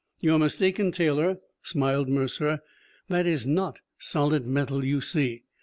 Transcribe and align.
"You're 0.19 0.39
mistaken, 0.39 0.89
Taylor," 0.91 1.37
smiled 1.61 2.09
Mercer. 2.09 2.61
"That 3.07 3.27
is 3.27 3.45
not 3.45 3.81
solid 3.99 4.47
metal, 4.47 4.83
you 4.83 4.99
see. 4.99 5.43